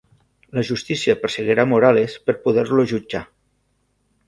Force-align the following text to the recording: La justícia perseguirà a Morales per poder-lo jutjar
La 0.59 0.63
justícia 0.69 1.15
perseguirà 1.25 1.67
a 1.69 1.71
Morales 1.75 2.17
per 2.29 2.37
poder-lo 2.47 2.89
jutjar 2.95 3.25